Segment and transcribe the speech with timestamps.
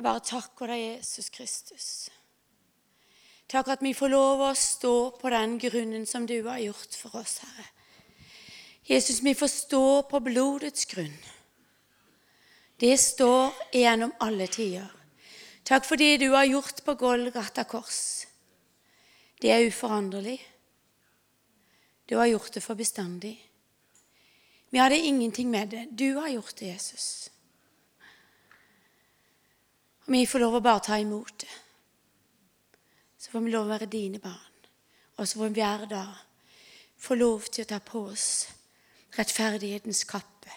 [0.00, 1.86] Jeg bare takker deg, Jesus Kristus.
[3.52, 7.18] Takk at vi får lov å stå på den grunnen som du har gjort for
[7.20, 7.66] oss, Herre.
[8.88, 11.18] Jesus, vi får stå på blodets grunn.
[12.80, 14.86] Det står gjennom alle tider.
[15.68, 18.00] Takk for det du har gjort på Golgata kors.
[19.36, 20.38] Det er uforanderlig.
[22.08, 23.34] Du har gjort det for bestandig.
[24.72, 25.84] Vi hadde ingenting med det.
[25.92, 27.28] Du har gjort det, Jesus.
[30.10, 31.52] Vi får lov å bare ta imot det.
[33.18, 34.64] Så får vi lov å være dine barn.
[35.16, 36.16] Og så får vi hver dag
[36.98, 38.30] få lov til å ta på oss
[39.14, 40.56] rettferdighetens kappe.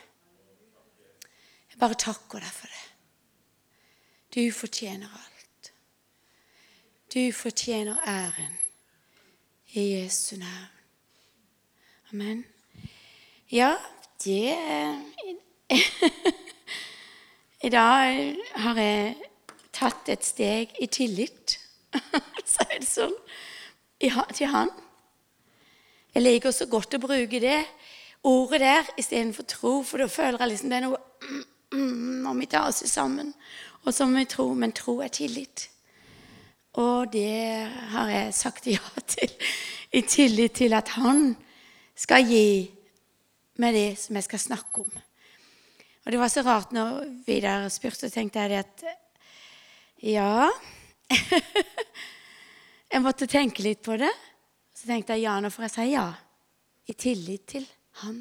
[1.70, 2.88] Jeg bare takker deg for det.
[4.34, 5.70] Du fortjener alt.
[7.14, 8.56] Du fortjener æren
[9.78, 10.72] i Jesu navn.
[12.10, 12.42] Amen.
[13.52, 13.76] Ja,
[14.26, 14.58] det
[17.64, 18.36] I dag
[18.66, 19.33] har jeg
[19.84, 21.58] tatt et steg i tillit,
[22.54, 23.16] så er det sånn,
[24.00, 24.72] til Han.
[26.14, 27.60] Jeg liker så godt å bruke det
[28.24, 31.00] ordet der istedenfor tro, for da føler jeg liksom det er noe
[32.32, 33.34] om vi tar oss sammen,
[33.84, 35.68] og så må vi tro, men tro er tillit.
[36.80, 38.82] Og det har jeg sagt ja
[39.16, 39.34] til,
[39.94, 41.34] i tillit til at Han
[41.96, 42.72] skal gi
[43.62, 45.02] meg det som jeg skal snakke om.
[46.04, 48.86] Og det var så rart når Vidar spurte, så tenkte jeg at
[50.04, 50.52] ja
[52.94, 54.12] Jeg måtte tenke litt på det.
[54.76, 56.06] Så tenkte jeg ja, nå får jeg si ja.
[56.86, 57.66] I tillit til
[58.04, 58.20] Han.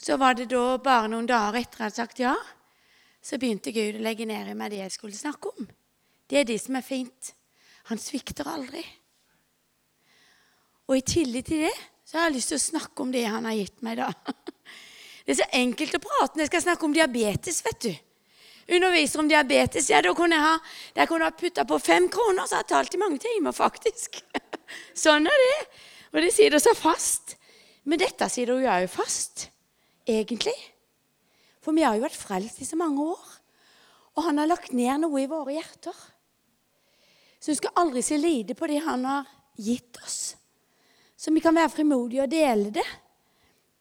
[0.00, 2.34] Så var det da bare noen dager etter at jeg hadde sagt ja,
[3.20, 5.68] så begynte Gud å legge ned i meg det jeg skulle snakke om.
[6.30, 7.32] Det er det som er fint.
[7.92, 8.82] Han svikter aldri.
[10.88, 11.74] Og i tillit til det
[12.08, 14.08] så har jeg lyst til å snakke om det han har gitt meg da.
[15.20, 17.92] Det er så enkelt å prate når jeg skal snakke om diabetes, vet du
[18.70, 20.56] underviser om diabetes, ja, da kunne jeg ha,
[20.96, 24.20] der kunne jeg putta på fem kroner, så jeg har talt i mange timer, faktisk.
[25.04, 25.58] Sånn er det.
[26.10, 27.36] Og det sitter så fast.
[27.88, 29.48] Men dette sitter jo òg fast,
[30.08, 30.56] egentlig.
[31.64, 33.36] For vi har jo vært frelst i så mange år.
[34.18, 35.96] Og han har lagt ned noe i våre hjerter.
[37.40, 39.28] Så vi skal aldri se lite på det han har
[39.60, 40.34] gitt oss.
[41.16, 42.86] Så vi kan være frimodige og dele det.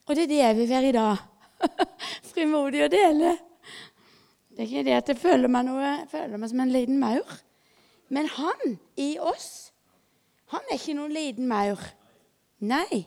[0.07, 1.25] Og det er det jeg vil være i dag.
[2.31, 3.35] frimodige å dele.
[4.59, 7.29] Det er ikke det at jeg føler meg, noe, føler meg som en liten maur.
[8.11, 9.69] Men han i oss,
[10.51, 11.79] han er ikke noen liten maur.
[12.67, 13.05] Nei,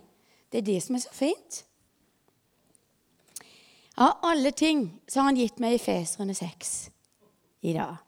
[0.49, 1.59] det er det som er så fint.
[4.01, 6.71] Av alle ting så har han gitt meg i Feserne 6
[7.69, 7.99] i dag.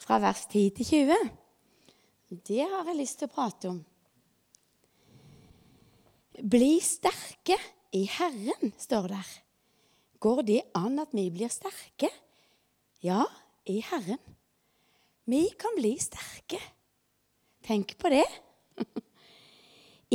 [0.00, 1.26] Fra vers 10 til 20.
[2.48, 3.82] Det har jeg lyst til å prate om.
[6.40, 7.60] Bli sterke
[7.92, 9.36] i Herren, står der.
[10.24, 12.08] Går det an at vi blir sterke?
[13.00, 13.26] Ja,
[13.64, 14.18] i Herren.
[15.24, 16.58] Vi kan bli sterke.
[17.62, 18.24] Tenk på det.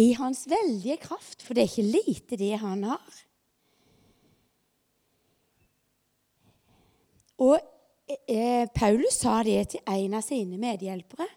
[0.04, 3.20] I Hans veldige kraft, for det er ikke lite det han har.
[7.44, 7.56] Og
[8.28, 11.30] eh, Paulus sa det til en av sine medhjelpere.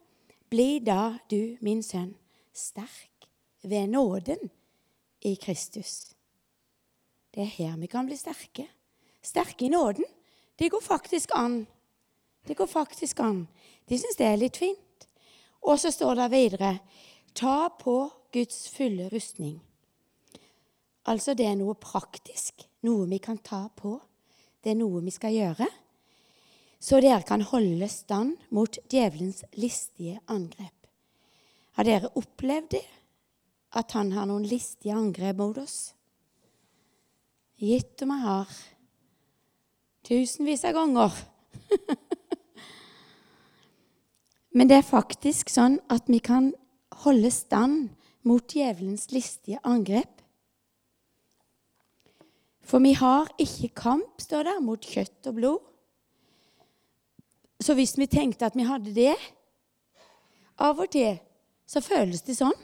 [0.51, 2.15] Bli da du, min sønn,
[2.55, 3.29] sterk
[3.63, 4.51] ved nåden
[5.27, 6.15] i Kristus.
[7.35, 8.67] Det er her vi kan bli sterke.
[9.23, 10.07] Sterke i nåden.
[10.57, 11.67] Det går faktisk an.
[12.47, 13.47] Det går faktisk an.
[13.89, 15.09] De syns det er litt fint.
[15.67, 16.73] Og så står det videre
[17.37, 17.97] ta på
[18.33, 19.59] Guds fulle rustning.
[21.07, 23.99] Altså det er noe praktisk, noe vi kan ta på.
[24.63, 25.69] Det er noe vi skal gjøre.
[26.83, 30.75] Så dere kan holde stand mot djevelens listige angrep.
[31.77, 32.85] Har dere opplevd det?
[33.77, 35.93] At han har noen listige angrep mot oss?
[37.61, 38.57] Gitt om jeg har.
[40.07, 41.17] Tusenvis av ganger.
[44.57, 46.53] Men det er faktisk sånn at vi kan
[47.03, 47.91] holde stand
[48.27, 50.23] mot djevelens listige angrep.
[52.67, 55.61] For vi har ikke kamp, står det, mot kjøtt og blod.
[57.63, 59.15] Så hvis vi tenkte at vi hadde det
[60.61, 61.17] Av og til
[61.69, 62.57] så føles det sånn.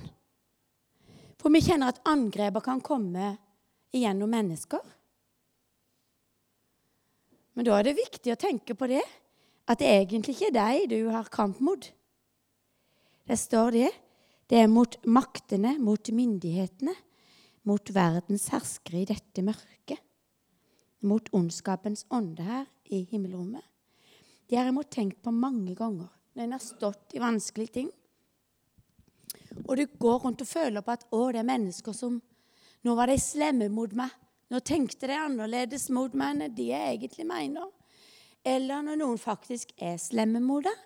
[1.43, 3.35] For vi kjenner at angreper kan komme
[3.93, 4.81] igjennom mennesker.
[7.53, 9.03] Men da er det viktig å tenke på det,
[9.69, 11.85] at det egentlig ikke er deg du har kamp mot.
[13.29, 13.91] Det står det.
[14.51, 16.95] Det er mot maktene, mot myndighetene,
[17.69, 20.01] mot verdens herskere i dette mørket.
[21.09, 23.65] Mot ondskapens ånde her i himmelrommet.
[24.49, 27.89] Det har jeg måttet tenke på mange ganger når en har stått i vanskelige ting.
[29.65, 32.21] Og du går rundt og føler på at å, det er mennesker som
[32.83, 34.11] Nå var de slemme mot meg.
[34.53, 37.71] Nå tenkte de annerledes mot meg enn de egentlig mener.
[38.45, 40.79] eller når noen faktisk er slemme mot deg,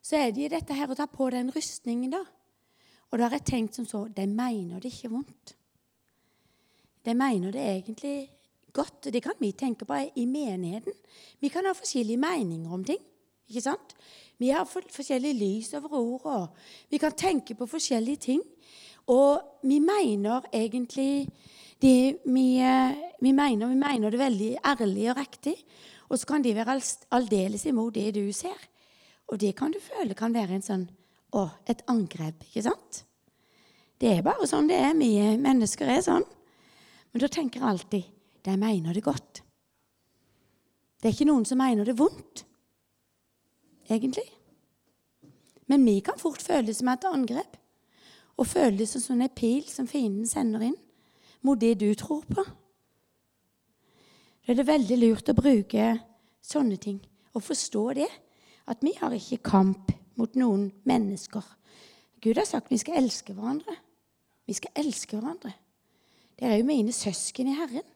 [0.00, 2.20] så er det dette her å ta på den rustningen, da.
[3.10, 5.56] Og da har jeg tenkt som så De mener det ikke vondt.
[7.04, 8.30] De mener det egentlig
[8.72, 9.10] godt.
[9.12, 10.94] Det kan vi tenke på i menigheten.
[11.40, 13.02] Vi kan ha forskjellige meninger om ting.
[13.48, 13.94] ikke sant?
[14.38, 18.42] Vi har forskjellig lys over ordet, og vi kan tenke på forskjellige ting.
[19.06, 21.28] Og vi mener egentlig
[21.82, 22.46] det vi,
[23.20, 25.56] vi, mener, vi mener det veldig ærlig og riktig.
[26.08, 26.78] Og så kan de være
[27.14, 28.56] aldeles imot det du ser.
[29.26, 30.86] Og det kan du føle kan være en sånn,
[31.34, 32.46] å, et angrep.
[32.46, 33.02] ikke sant?
[33.98, 34.94] Det er bare sånn det er.
[34.96, 35.10] Vi
[35.42, 36.24] mennesker er sånn.
[37.12, 38.12] Men da tenker jeg alltid
[38.46, 39.42] de mener det godt.
[41.00, 42.44] Det er ikke noen som mener det vondt,
[43.90, 44.24] egentlig.
[45.66, 47.58] Men vi kan fort føle det som et angrep.
[48.36, 50.76] Og føle det som en pil som fienden sender inn
[51.42, 52.44] mot det du tror på.
[54.46, 55.90] Da er det veldig lurt å bruke
[56.44, 57.00] sånne ting
[57.34, 58.10] og forstå det.
[58.66, 61.44] At vi har ikke kamp mot noen mennesker.
[62.22, 63.76] Gud har sagt vi skal elske hverandre.
[64.46, 65.52] Vi skal elske hverandre.
[66.38, 67.86] Dere er jo mine søsken i Herren.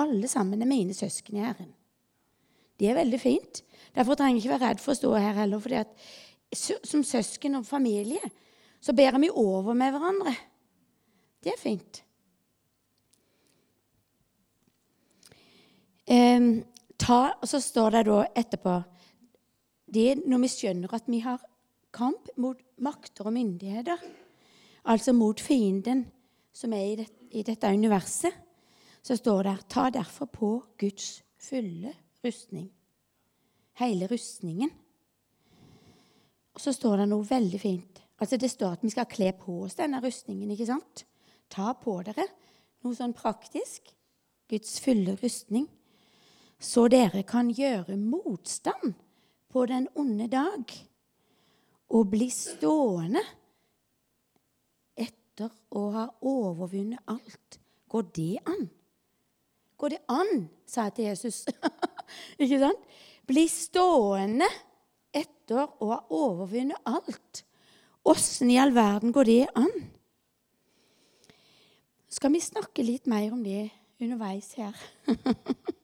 [0.00, 1.72] Alle sammen er mine søsken i Herren.
[2.80, 3.62] Det er veldig fint.
[3.94, 5.60] Derfor trenger jeg ikke være redd for å stå her heller.
[5.60, 8.30] fordi at som søsken og familie
[8.80, 10.34] så bærer vi over med hverandre.
[11.44, 12.02] Det er fint.
[16.40, 16.64] Um,
[16.96, 18.80] ta, og så står det da etterpå
[19.90, 21.40] det er Når vi skjønner at vi har
[21.90, 23.98] kamp mot makter og myndigheter,
[24.86, 26.04] altså mot fienden
[26.54, 28.30] som er i, det, i dette universet,
[29.02, 31.90] så står det ta derfor på Guds fulle
[32.22, 32.68] rustning.
[33.80, 34.70] Hele rustningen.
[36.54, 38.02] Og så står det noe veldig fint.
[38.20, 40.50] Altså Det står at vi skal kle på oss denne rustningen.
[40.50, 41.04] ikke sant?
[41.50, 42.28] Ta på dere
[42.84, 43.90] noe sånn praktisk.
[44.46, 45.66] Guds fulle rustning.
[46.60, 48.92] Så dere kan gjøre motstand
[49.48, 50.74] på den onde dag
[51.90, 53.22] og bli stående
[54.92, 57.56] etter å ha overvunnet alt.
[57.90, 58.68] Går det an?
[59.80, 61.40] Går det an, sa jeg til Jesus.
[62.42, 62.84] Ikke sant?
[63.24, 64.46] Bli stående
[65.16, 67.44] etter å ha overvunnet alt.
[68.04, 69.72] Åssen i all verden går det an?
[72.10, 73.70] Skal vi snakke litt mer om det
[74.00, 74.76] underveis her?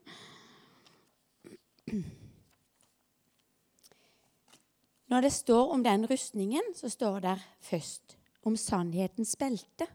[5.06, 9.86] Når det står om den rustningen, så står det først om sannhetens belte.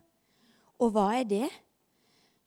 [0.79, 1.49] Og hva er det?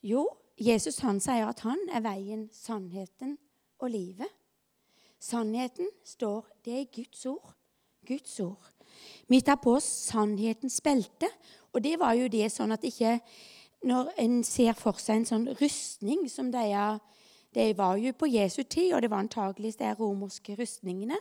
[0.03, 0.29] Jo,
[0.61, 3.39] Jesus han sier at han er veien, sannheten
[3.79, 4.29] og livet.
[5.21, 7.55] Sannheten står Det er Guds ord.
[8.07, 8.71] Guds ord.
[9.29, 11.29] Vi tar på oss sannhetens belte,
[11.73, 13.21] og det var jo det sånn at ikke
[13.85, 16.63] Når en ser for seg en sånn rustning som de
[17.55, 21.19] Det var jo på Jesu tid, og det var antakeligvis de romerske rustningene.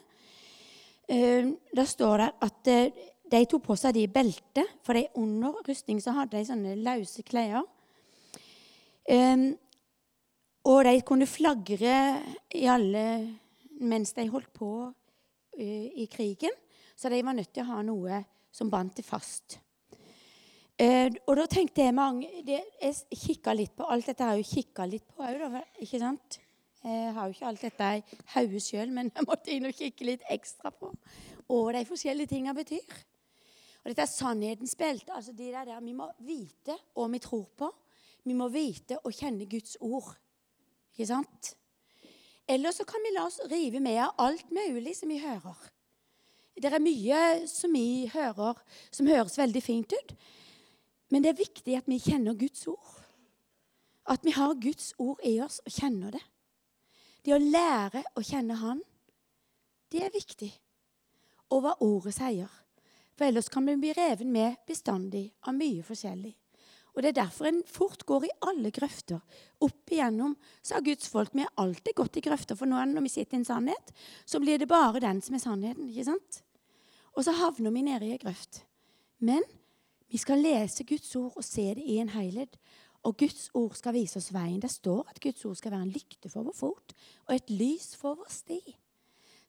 [1.10, 3.04] Eh, da står det at eh,
[3.34, 7.24] de tok på seg de belte, for de under rustning så hadde de sånne løse
[7.26, 7.64] klær.
[9.04, 9.50] Um,
[10.70, 11.96] og de kunne flagre
[12.56, 13.04] i alle
[13.84, 16.54] mens de holdt på uh, i krigen.
[16.96, 18.22] Så de var nødt til å ha noe
[18.54, 19.58] som bandt det fast.
[20.84, 24.24] Uh, og da tenkte jeg mange Jeg kikka litt på alt dette.
[24.26, 26.40] har jeg jo kikka litt på òg, ikke sant?
[26.84, 28.02] Jeg har jo ikke alt dette i
[28.34, 30.90] hodet sjøl, men jeg måtte inn og kikke litt ekstra på
[31.48, 32.98] hva de forskjellige tinga betyr.
[33.84, 35.14] Og dette er sannhetens belte.
[35.14, 37.72] altså de der, der Vi må vite hva vi tror på.
[38.24, 40.16] Vi må vite og kjenne Guds ord.
[40.92, 41.56] Ikke sant?
[42.48, 45.56] Eller så kan vi la oss rive med av alt mulig som vi hører.
[46.60, 48.60] Det er mye som vi hører
[48.92, 50.16] som høres veldig fint ut.
[51.14, 52.94] Men det er viktig at vi kjenner Guds ord.
[54.10, 56.24] At vi har Guds ord i oss og kjenner det.
[57.24, 58.82] Det å lære å kjenne Han,
[59.94, 60.50] det er viktig.
[61.54, 62.50] Og hva ordet sier.
[63.14, 66.34] For ellers kan vi bli revet med bestandig av mye forskjellig.
[66.94, 69.22] Og Det er derfor en fort går i alle grøfter.
[69.66, 72.58] Opp igjennom så har Guds folk vi har alltid gått i grøfter.
[72.58, 73.94] For nå når vi sitter i en sannhet,
[74.26, 75.90] så blir det bare den som er sannheten.
[75.90, 76.44] ikke sant?
[77.14, 78.64] Og så havner vi nede i en grøft.
[79.22, 79.42] Men
[80.14, 82.60] vi skal lese Guds ord og se det i en helhet.
[83.04, 84.62] Og Guds ord skal vise oss veien.
[84.62, 86.94] Det står at Guds ord skal være en lykte for vår fot
[87.26, 88.62] og et lys for vår sti.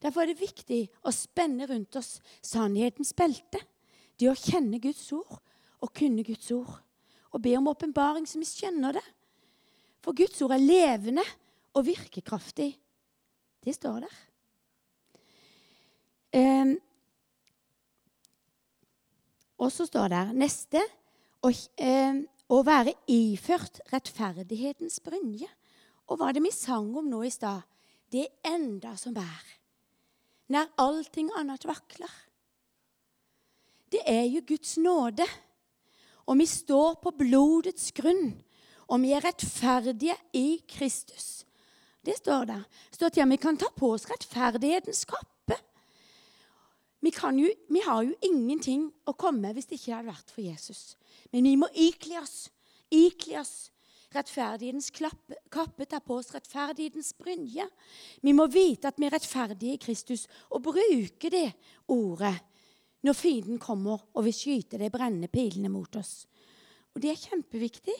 [0.00, 3.60] Derfor er det viktig å spenne rundt oss sannhetens belte.
[4.16, 5.36] Det å kjenne Guds ord
[5.84, 6.80] og kunne Guds ord
[7.34, 9.04] og be om åpenbaring, så vi skjønner det.
[10.00, 11.24] For Guds ord er levende
[11.74, 12.70] og virkekraftig.
[13.64, 14.20] Det står der.
[16.34, 16.76] Um,
[19.58, 20.80] og så står det neste
[21.44, 25.48] å, eh, å være iført rettferdighetens brynje.
[26.08, 27.62] Og hva det vi sang om nå i stad?
[28.14, 29.46] det er enda som er,
[30.52, 32.12] når allting annet vakler.
[33.90, 35.26] Det er jo Guds nåde.
[36.24, 38.30] Og vi står på blodets grunn,
[38.88, 41.44] og vi er rettferdige i Kristus.
[42.04, 42.62] Det står der.
[42.88, 45.33] Det står at vi kan ta på oss rettferdighetens kappe.
[47.04, 50.94] Vi, jo, vi, har jo ingenting å komme hvis det ikke hadde vært for Jesus.
[51.34, 52.48] Men vi må ikle oss.
[52.94, 53.54] Ikle oss
[54.14, 57.66] rettferdighetens kappe, ta på oss rettferdighetens brynje.
[58.22, 61.48] Vi må vite at vi er rettferdige i Kristus, og bruke det
[61.92, 62.36] ordet
[63.04, 66.24] når fienden kommer og vil skyte de brennende pilene mot oss.
[66.94, 67.96] Og det er kjempeviktig.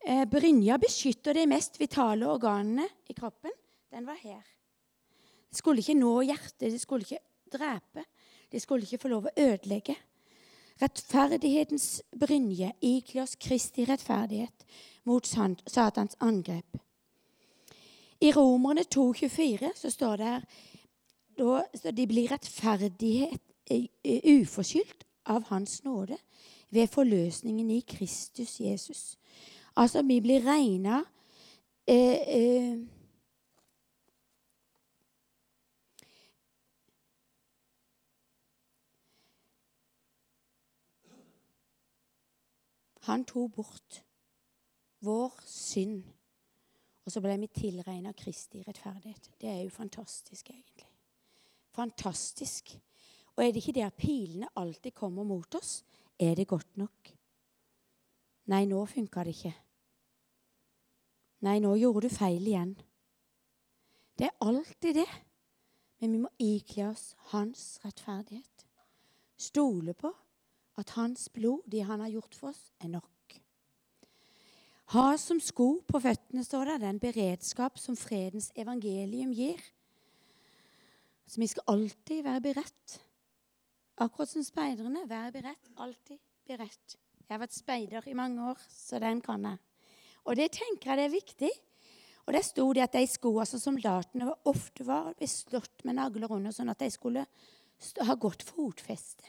[0.00, 3.52] Eh, brynja beskytter de mest vitale organene i kroppen.
[3.90, 4.44] Den var her.
[5.50, 8.04] Det skulle ikke nå hjertet, det skulle ikke drepe.
[8.52, 9.96] De skulle ikke få lov å ødelegge.
[10.80, 14.64] Rettferdighetens brynje ikler oss Kristi rettferdighet
[15.04, 16.78] mot Satans angrep.
[18.20, 20.44] I Romerne 2,24 så står det her
[21.96, 23.40] de blir rettferdighet
[24.24, 26.18] uforskyldt av Hans nåde
[26.70, 29.18] ved forløsningen i Kristus Jesus.
[29.76, 31.04] Altså, vi blir regna
[31.86, 32.78] eh, eh,
[43.08, 44.00] Han tok bort
[45.00, 46.02] vår synd,
[47.04, 49.30] og så ble vi tilregna Kristi rettferdighet.
[49.40, 50.88] Det er jo fantastisk, egentlig.
[51.72, 52.74] Fantastisk.
[53.36, 55.80] Og er det ikke det at pilene alltid kommer mot oss,
[56.20, 57.14] er det godt nok.
[58.52, 59.54] Nei, nå funka det ikke.
[61.46, 62.74] Nei, nå gjorde du feil igjen.
[64.18, 65.08] Det er alltid det.
[66.00, 68.66] Men vi må ikle oss hans rettferdighet.
[69.40, 70.10] Stole på
[70.80, 73.36] at hans blod, det han har gjort for oss, er nok.
[74.96, 79.60] Ha som sko på føttene, står det, den beredskap som fredens evangelium gir.
[81.30, 82.98] Så vi skal alltid være beredt
[84.00, 85.04] Akkurat som speiderne.
[85.08, 85.72] Være beredt.
[85.76, 86.18] Alltid
[86.48, 86.96] beredt.
[87.20, 89.58] Jeg har vært speider i mange år, så den kan jeg.
[90.24, 91.50] Og det tenker jeg det er viktig.
[92.26, 96.32] Og der sto det at de skoene som soldatene ofte var, ble slått med nagler
[96.32, 97.26] under, sånn at de skulle
[98.06, 99.28] ha godt fotfeste.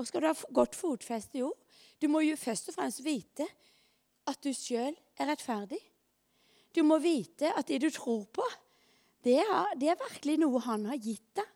[0.00, 1.42] Og skal du ha godt fotfeste?
[1.42, 1.52] Jo,
[2.00, 3.46] du må jo først og fremst vite
[4.28, 5.80] at du sjøl er rettferdig.
[6.72, 8.44] Du må vite at det du tror på,
[9.22, 11.48] det er, det er virkelig noe han har gitt deg.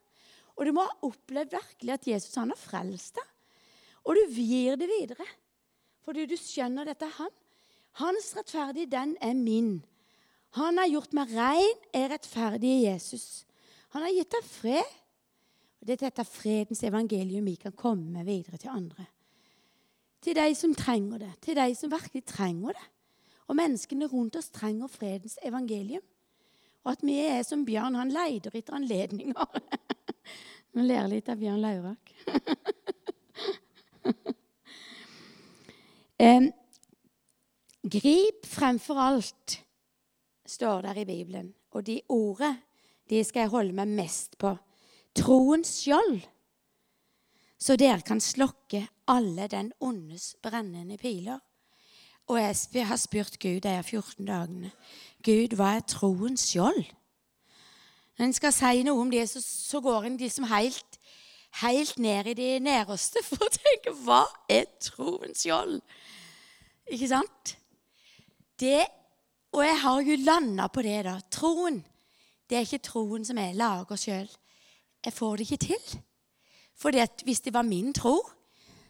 [0.56, 3.32] Og du må ha opplevd virkelig at Jesus han har frelst deg.
[4.06, 5.26] Og du gir det videre.
[6.06, 7.32] Fordi du skjønner dette er han.
[7.98, 9.80] Hans rettferdige, den er min.
[10.56, 13.44] Han har gjort meg rein, er rettferdig i Jesus.
[13.96, 14.94] Han har gitt deg fred.
[15.86, 19.06] Det er dette fredens evangelium vi kan komme videre til andre.
[20.22, 21.32] Til de som trenger det.
[21.44, 22.86] Til de som virkelig trenger det.
[23.46, 26.02] Og menneskene rundt oss trenger fredens evangelium.
[26.82, 29.46] Og at vi er som Bjørn, han leter etter anledninger.
[30.74, 32.12] Nå ler jeg litt av Bjørn Laurak.
[37.86, 39.62] grip fremfor alt,
[40.46, 41.54] står der i Bibelen.
[41.70, 42.56] Og de ordet
[43.10, 44.56] de skal jeg holde meg mest på.
[45.16, 46.20] Troens skjold.
[47.58, 51.40] Så dere kan slokke alle den ondes brennende piler.
[52.26, 54.72] Og jeg har spurt Gud de 14 dagene.
[55.24, 56.84] Gud, hva er troens skjold?
[58.18, 60.98] Når en skal si noe om det, så, så går en liksom helt,
[61.62, 65.78] helt ned i det næreste for å tenke hva er troens skjold?
[66.90, 67.56] Ikke sant?
[68.58, 68.86] Det,
[69.52, 71.18] og jeg har jo landa på det, da.
[71.30, 71.82] Troen.
[72.48, 74.28] Det er ikke troen som jeg lager sjøl.
[75.06, 76.00] Jeg får det ikke til.
[76.76, 78.18] For hvis det var min tro,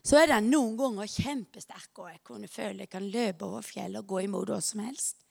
[0.07, 4.01] så er den noen ganger kjempesterk, og jeg kunne føle jeg kan løpe over fjellet
[4.01, 5.27] og gå imot hva som helst.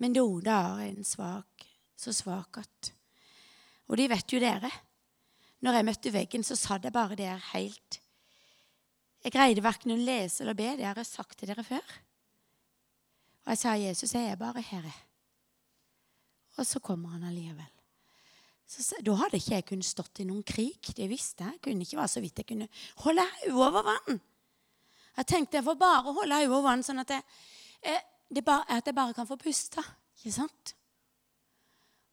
[0.00, 1.66] Men dager er den svak,
[1.98, 2.92] så svak at
[3.90, 4.70] og de vet jo dere.
[5.62, 7.98] Når jeg møtte veggen, så satt jeg bare der helt
[9.22, 10.70] Jeg greide verken å lese eller be.
[10.78, 11.92] Det har jeg sagt til dere før.
[13.44, 15.04] Og jeg sa, 'Jesus, jeg er bare her'.
[16.56, 17.81] Og så kommer han allikevel.
[18.72, 20.92] Så, da hadde ikke jeg kunnet stått i noen krig.
[20.96, 21.60] Det visste jeg.
[21.60, 22.68] kunne ikke være så vidt jeg kunne
[23.04, 24.20] holde hodet over vann.
[25.16, 27.24] Jeg tenkte jeg får bare holde hodet over vann, sånn at jeg,
[27.82, 29.84] eh, bare, at jeg bare kan få puste.
[30.16, 30.74] Ikke sant?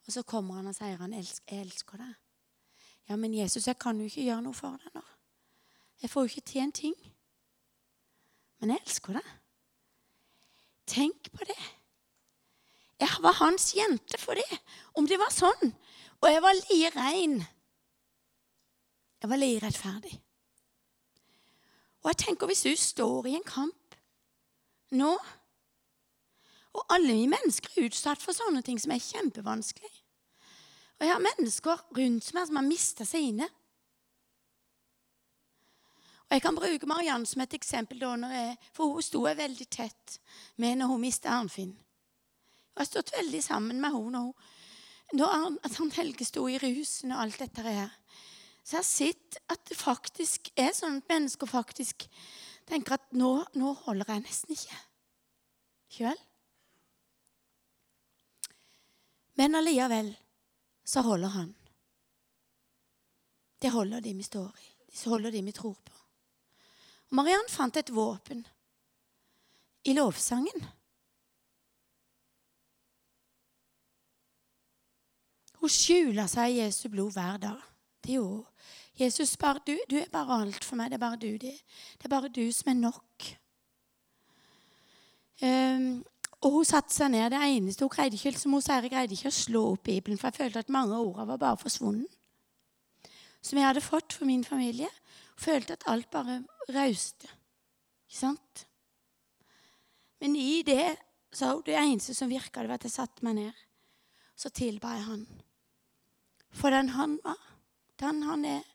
[0.07, 2.15] Og så kommer han og sier han 'Jeg elsker deg'.
[3.09, 5.03] Ja, men Jesus, jeg kan jo ikke gjøre noe for deg nå.
[6.01, 6.95] Jeg får jo ikke til en ting.
[8.59, 9.29] Men jeg elsker deg.
[10.85, 11.59] Tenk på det.
[12.99, 14.59] Jeg var hans jente for det.
[14.93, 15.73] Om det var sånn.
[16.21, 17.37] Og jeg var like rein.
[19.21, 20.21] Jeg var like rettferdig.
[22.03, 23.95] Og jeg tenker hvis du står i en kamp
[24.91, 25.17] nå,
[26.73, 29.89] Og alle vi mennesker er utsatt for sånne ting som er kjempevanskelig.
[30.99, 33.47] Og jeg har mennesker rundt meg som har mista sine.
[36.29, 40.19] Og Jeg kan bruke Mariann som et eksempel, jeg, for hun sto jeg veldig tett
[40.57, 41.73] med når hun mistet Arnfinn.
[41.73, 44.33] Jeg har stått veldig sammen med henne når,
[45.17, 47.89] når Arn Helge sto i rusen og alt dette her.
[48.63, 52.05] Så jeg har sett at det faktisk er sånn at mennesker faktisk
[52.69, 54.81] tenker at nå, nå holder jeg nesten ikke
[55.89, 56.19] sjøl.
[59.39, 60.11] Men allikevel
[60.85, 61.53] så holder han.
[63.59, 64.67] Det holder de vi står i.
[64.89, 65.95] Det holder de vi tror på.
[67.09, 68.43] Og Mariann fant et våpen
[69.89, 70.67] i lovsangen.
[75.59, 77.65] Hun skjuler seg i Jesu blod hver dag.
[78.03, 78.45] Det gjorde hun.
[78.99, 80.91] Jesus, bare du, du er bare alt for meg.
[80.91, 81.31] Det er bare du.
[81.39, 81.53] Det,
[81.99, 83.27] det er bare du som er nok.
[85.39, 86.03] Um,
[86.43, 87.29] og hun satte seg ned.
[87.31, 90.27] Det eneste hun greide ikke, som hun sier, greide ikke å slå opp Bibelen, for
[90.27, 92.15] jeg følte at mange av ordene var bare forsvunnet.
[93.39, 94.89] Som jeg hadde fått for min familie.
[95.35, 96.41] Hun følte at alt bare
[96.75, 97.31] rauste.
[98.09, 98.65] Ikke sant?
[100.19, 100.97] Men i det
[101.31, 103.63] så det eneste som virka, det var at jeg satte meg ned.
[104.35, 105.27] Så tilba jeg Han.
[106.51, 107.39] For den han var,
[107.99, 108.65] den han er,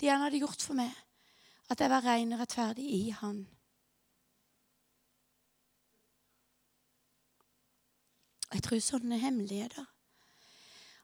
[0.00, 0.92] det han hadde gjort for meg,
[1.68, 3.42] at jeg var ren og rettferdig i Han.
[8.48, 9.84] Jeg tror sånne hemmeligheter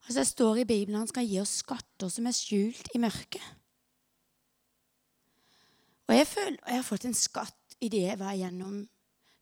[0.04, 3.44] Altså Det står i Bibelen han skal gi oss skatter som er skjult i mørket.
[6.04, 8.82] Og jeg føler jeg har fått en skatt i det jeg var igjennom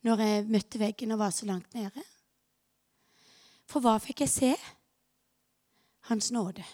[0.06, 2.04] når jeg møtte veggen og var så langt nede.
[3.70, 4.52] For hva fikk jeg se?
[6.10, 6.64] Hans nåde.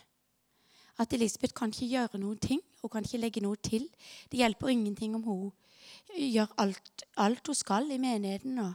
[0.99, 2.61] At Elisabeth kan ikke gjøre noen ting.
[2.83, 3.87] Hun kan ikke legge noe til.
[4.31, 5.51] Det hjelper ingenting om hun
[6.17, 8.59] gjør alt, alt hun skal i menigheten.
[8.59, 8.73] og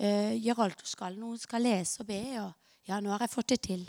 [0.00, 2.22] uh, gjør alt hun skal når hun skal lese og be.
[2.40, 2.52] Og,
[2.88, 3.84] ja, nå har jeg fått det til.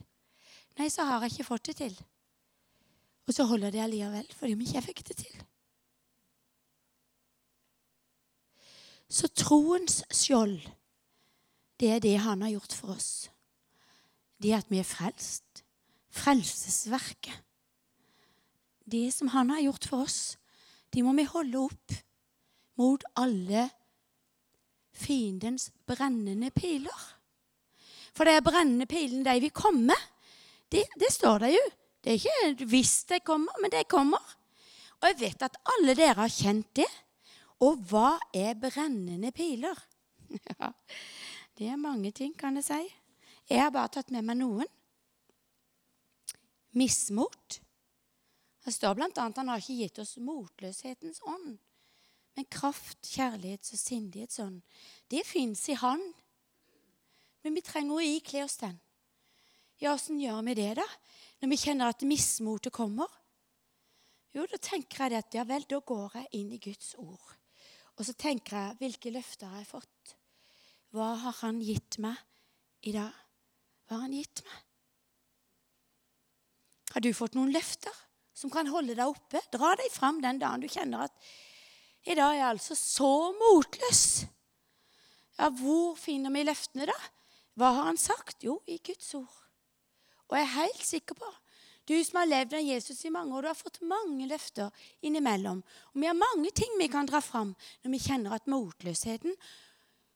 [0.79, 1.95] Nei, så har jeg ikke fått det til.
[3.27, 5.41] Og så holder det allikevel, fordi om ikke jeg fikk det til.
[9.11, 10.61] Så troens skjold,
[11.79, 13.29] det er det han har gjort for oss.
[14.41, 15.50] Det at vi er frelst.
[16.11, 17.35] Frelsesverket.
[18.91, 20.37] Det som han har gjort for oss,
[20.91, 21.93] de må vi holde opp
[22.79, 23.69] mot alle
[24.91, 27.05] fiendens brennende piler.
[28.11, 29.95] For det er brennende pilene de vil komme.
[30.71, 31.63] Det, det står det jo.
[32.01, 34.23] Det er ikke hvis de kommer, men de kommer.
[35.01, 36.89] Og jeg vet at alle dere har kjent det.
[37.61, 39.77] Og hva er brennende piler?
[40.59, 40.69] Ja,
[41.59, 42.83] det er mange ting, kan jeg si.
[43.49, 44.69] Jeg har bare tatt med meg noen.
[46.77, 47.59] Mismot.
[48.61, 49.09] Det står bl.a.
[49.09, 51.57] at han har ikke gitt oss motløshetens ånd.
[52.37, 54.61] Men kraft, kjærlighets- og sindighetsånd,
[55.11, 56.01] det fins i Han.
[57.43, 58.77] Men vi trenger å ikle oss den.
[59.81, 60.85] Ja, åssen gjør vi det, da?
[61.41, 63.09] Når vi kjenner at mismotet kommer?
[64.31, 67.31] Jo, da tenker jeg at ja vel, da går jeg inn i Guds ord.
[67.97, 70.15] Og så tenker jeg hvilke løfter har jeg fått?
[70.95, 72.19] Hva har Han gitt meg
[72.87, 73.11] i dag?
[73.87, 74.70] Hva har Han gitt meg?
[76.93, 77.95] Har du fått noen løfter
[78.35, 79.41] som kan holde deg oppe?
[79.53, 81.31] Dra deg fram den dagen du kjenner at
[82.01, 84.05] i dag er jeg altså så motløs.
[85.37, 86.97] Ja, hvor finner vi løftene, da?
[87.59, 88.41] Hva har han sagt?
[88.41, 89.37] Jo, i Guds ord.
[90.31, 91.29] Og jeg er helt sikker på
[91.91, 94.69] du som har levd av Jesus i mange år, du har fått mange løfter
[95.03, 95.63] innimellom.
[95.91, 99.35] Og vi har mange ting vi kan dra fram når vi kjenner at motløsheten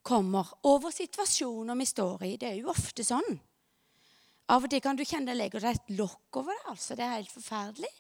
[0.06, 2.32] kommer over situasjoner vi står i.
[2.38, 3.40] Det er jo ofte sånn.
[4.54, 6.66] Av og til kan du kjenne det legger deg et lokk over det.
[6.70, 6.96] altså.
[6.98, 7.94] Det er helt forferdelig.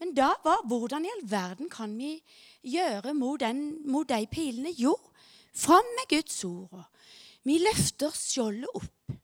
[0.00, 2.18] Men da, hva, hvordan i all verden kan vi
[2.66, 4.74] gjøre mot, den, mot de pilene?
[4.76, 4.92] Jo,
[5.56, 6.84] fram med Guds ord.
[7.46, 9.16] Vi løfter skjoldet opp.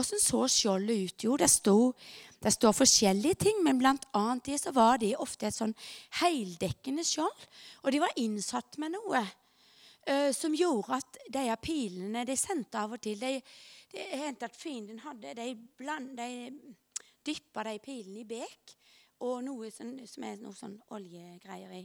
[0.00, 1.24] Åssen så skjoldet ut?
[1.26, 1.98] Jo, det, stod,
[2.40, 5.74] det står forskjellige ting, men blant annet det så var det ofte et sånn
[6.22, 7.46] heldekkende skjold.
[7.82, 12.94] Og de var innsatt med noe uh, som gjorde at de pilene de sendte av
[12.94, 13.18] og til
[13.90, 15.48] Det er hendte at fienden hadde De,
[15.78, 16.74] bland, de
[17.26, 18.76] dyppa de pilene i bek
[19.26, 21.82] og noe som, som er noe sånn oljegreier i.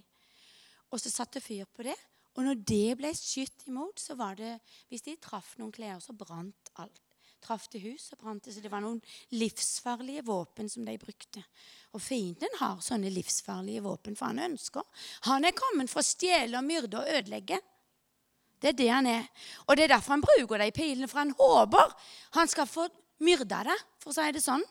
[0.93, 1.95] Og så satte fyr på det.
[2.35, 4.57] Og når det ble skutt imot, så var det
[4.91, 7.01] Hvis de traff noen klær, så brant alt.
[7.43, 8.55] Traff det hus, så brant det.
[8.55, 9.01] Så det var noen
[9.35, 11.43] livsfarlige våpen som de brukte.
[11.93, 14.83] Og fienden har sånne livsfarlige våpen, for han ønsker
[15.29, 17.59] Han er kommet for å stjele og myrde og ødelegge.
[18.61, 19.25] Det er det han er.
[19.67, 21.91] Og det er derfor han bruker de pilene, for han håper
[22.37, 22.87] han skal få
[23.25, 24.63] myrda det, for å si det sånn.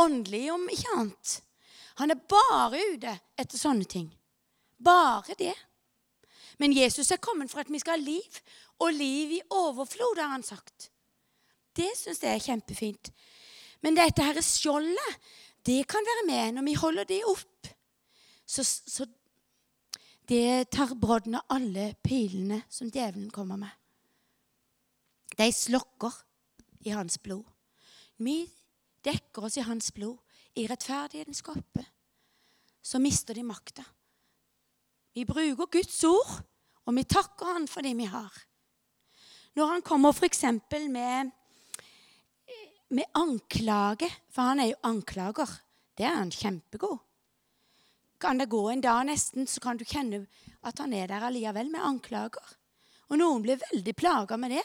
[0.00, 1.34] Åndelig, om ikke annet.
[2.00, 4.08] Han er bare ute etter sånne ting.
[4.82, 5.54] Bare det.
[6.60, 8.40] Men Jesus er kommet for at vi skal ha liv
[8.82, 10.90] og liv i overflod, har han sagt.
[11.76, 13.12] Det syns jeg er kjempefint.
[13.82, 15.18] Men dette her skjoldet,
[15.66, 17.70] det kan være med når vi holder det opp.
[18.46, 19.06] Så, så
[20.32, 23.72] det tar brodden av alle pilene som djevelen kommer med.
[25.36, 26.14] De slokker
[26.88, 27.44] i hans blod.
[28.16, 28.46] Vi
[29.04, 30.16] dekker oss i hans blod,
[30.56, 31.84] i rettferdighetens koppe.
[32.80, 33.84] Så mister de makta.
[35.12, 36.32] Vi bruker Guds ord,
[36.86, 38.32] og vi takker Han for det vi har.
[39.52, 40.44] Når han kommer f.eks.
[40.88, 41.30] med
[42.88, 45.48] med anklage, for han er jo anklager.
[45.96, 46.98] Det er han kjempegod.
[48.22, 50.26] Kan det gå en dag nesten, så kan du kjenne
[50.62, 52.52] at han er der allikevel med anklager.
[53.10, 54.62] Og noen blir veldig plaga med det.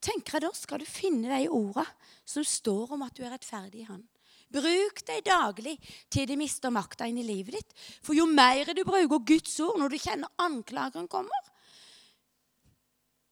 [0.00, 1.82] tenker jeg Da skal du finne de orda
[2.24, 4.04] som står om at du er rettferdig i Han.
[4.48, 5.74] Bruk dem daglig
[6.08, 7.74] til de mister makta inn i livet ditt.
[8.00, 11.50] For jo mer du bruker Guds ord når du kjenner anklageren kommer,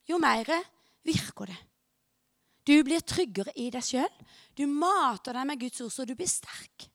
[0.06, 0.50] jo mer
[1.06, 1.60] virker det.
[2.66, 4.10] Du blir tryggere i deg sjøl.
[4.58, 6.90] Du mater deg med Guds ord, så du blir sterk.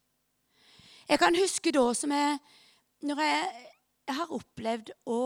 [1.11, 2.39] Jeg kan huske da som jeg
[3.03, 3.67] Når jeg,
[4.07, 5.19] jeg har opplevd å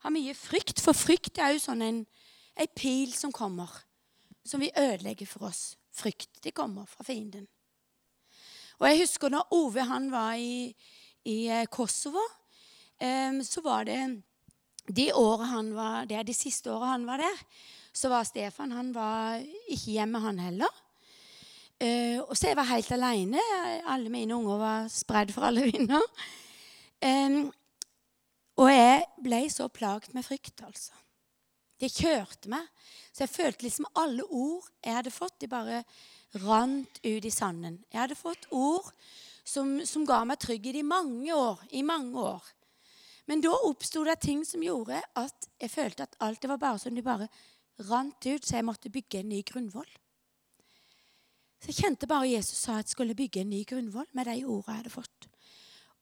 [0.00, 1.98] ha mye frykt, for frykt er jo sånn en,
[2.54, 3.68] en pil som kommer,
[4.46, 5.74] som vil ødelegge for oss.
[5.92, 6.38] Frykt.
[6.40, 7.48] Det kommer fra fienden.
[8.78, 10.70] Og jeg husker når Ove han var i,
[11.28, 12.22] i eh, Kosovo,
[13.02, 13.98] um, så var det
[14.86, 17.42] de, var, det er de siste åra han var der,
[17.92, 20.80] så var Stefan han var ikke hjemme, han heller.
[21.80, 23.42] Uh, og så jeg var helt alene.
[23.88, 26.04] Alle mine unger var spredd for alle vinder.
[27.00, 27.46] Um,
[28.60, 30.92] og jeg ble så plaget med frykt, altså.
[31.80, 32.66] Det kjørte meg.
[33.08, 35.82] Så jeg følte liksom alle ord jeg hadde fått, de bare
[36.44, 37.80] rant ut i sanden.
[37.88, 38.90] Jeg hadde fått ord
[39.48, 41.62] som, som ga meg trygghet i mange år.
[41.72, 42.44] I mange år.
[43.30, 46.82] Men da oppsto det ting som gjorde at jeg følte at alt det var bare
[46.82, 47.28] som de bare
[47.88, 49.88] rant ut, så jeg måtte bygge en ny grunnvoll.
[51.60, 54.38] Så jeg kjente bare Jesus sa at jeg skulle bygge en ny grunnvoll med de
[54.46, 55.26] ordene jeg hadde fått.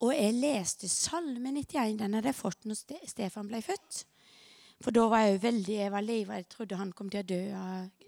[0.07, 1.99] Og jeg leste Salme 91.
[1.99, 2.79] Den hadde jeg fått når
[3.11, 4.05] Stefan ble født.
[4.79, 6.44] For da var jeg jo veldig, jeg var livredd.
[6.44, 7.40] Jeg trodde han kom til å dø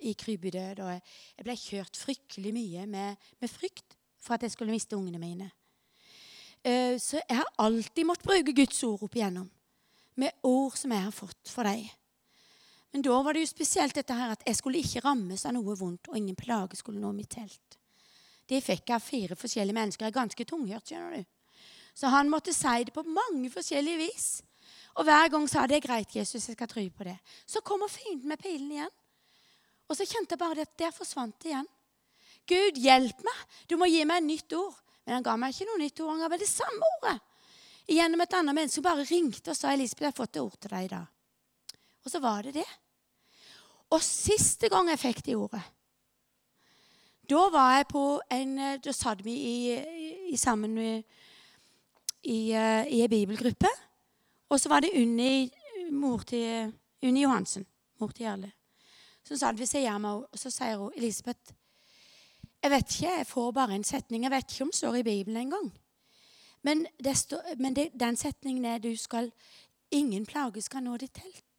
[0.07, 0.83] i krybedød.
[0.85, 5.19] Og jeg ble kjørt fryktelig mye med, med, frykt for at jeg skulle miste ungene
[5.19, 5.51] mine.
[6.63, 9.51] Eh, så jeg har alltid måttet bruke Guds ord opp igjennom.
[10.21, 11.89] Med ord som jeg har fått for deg.
[12.93, 15.77] Men da var det jo spesielt dette her at jeg skulle ikke rammes av noe
[15.79, 17.79] vondt, og ingen plage skulle nå mitt telt.
[18.51, 20.07] Det fikk jeg av fire forskjellige mennesker.
[20.07, 21.29] Jeg er ganske tunghørt, skjønner du.
[21.95, 24.29] Så han måtte si det på mange forskjellige vis.
[24.99, 27.15] Og hver gang sa det er greit, Jesus, jeg skal tro på det.
[27.47, 28.97] Så kommer fienden med pilen igjen.
[29.91, 31.71] Og så kjente jeg bare at der forsvant det igjen.
[32.51, 33.47] Gud, hjelp meg!
[33.71, 34.75] Du må gi meg et nytt ord.
[35.07, 36.11] Men han ga meg ikke noe nytt ord.
[36.15, 37.17] Han ga meg det samme ordet.
[37.91, 40.59] Gjennom et annet menneske som bare ringte og sa Elisabeth, jeg har fått et ord
[40.59, 41.07] til deg i dag.
[42.05, 42.67] Og så var det det.
[43.91, 45.63] Og siste gang jeg fikk det ordet,
[47.31, 49.75] da var jeg på en Da satt vi i,
[50.33, 51.05] i, sammen med,
[52.23, 53.71] i, eh, i en bibelgruppe.
[54.51, 55.51] Og så var det Unni,
[55.91, 57.67] mor til Unni Johansen,
[58.01, 58.51] mor til Jarle,
[59.23, 60.27] som satt ved siden av meg.
[60.35, 61.55] Så sier hun Elisabeth
[62.63, 64.23] jeg vet ikke, jeg får bare en setning.
[64.23, 65.71] Jeg vet ikke om det står i Bibelen engang.
[66.63, 69.33] Men, det står, men det, den setningen er du skal
[69.93, 71.50] Ingen plage skal nå ditt telt.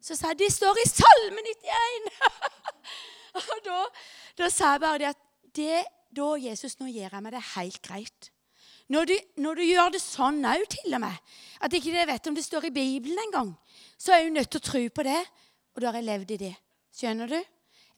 [0.00, 2.10] Så sa jeg de står i Salme 91!
[3.40, 3.80] og da,
[4.40, 5.24] da, sa jeg bare det at
[5.56, 5.80] det,
[6.16, 8.30] da, Jesus, nå gjør jeg meg det helt greit.
[8.90, 12.26] Når du, når du gjør det sånn òg, til og med, at ikke dere vet
[12.26, 13.52] om det står i Bibelen engang,
[14.00, 15.20] så er jeg nødt til å tro på det.
[15.76, 16.54] Og da har jeg levd i det.
[16.96, 17.38] Skjønner du?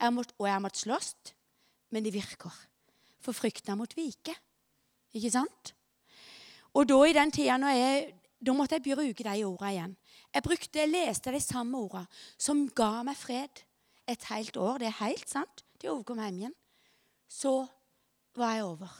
[0.03, 1.15] Jeg måtte, og jeg har måttet slåss,
[1.95, 2.53] men det virker.
[3.23, 4.35] For frykten har måttet vike.
[5.17, 5.73] Ikke sant?
[6.77, 8.05] Og da i den tida når jeg
[8.43, 9.93] da måtte jeg bruke de ordene igjen.
[10.35, 12.09] Jeg, brukte, jeg leste de samme ordene
[12.41, 13.63] som ga meg fred
[14.11, 14.81] et helt år.
[14.83, 15.63] Det er helt sant.
[15.79, 16.57] til jeg overkom hjem igjen.
[17.31, 17.55] Så
[18.39, 18.97] var jeg over.